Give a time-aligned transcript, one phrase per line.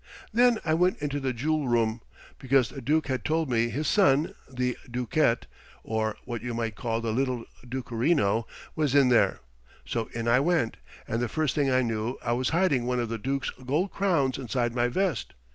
[0.33, 2.01] Then I went into the jool room,
[2.39, 5.45] because the Dook had told me his son, the Dookette,
[5.83, 8.45] or what you might call the little Dookerino,
[8.75, 9.41] was in there.
[9.85, 10.77] So in I went,
[11.07, 14.39] and the first thing I knew I was hiding one of the Dook's gold crowns
[14.39, 15.35] inside my vest.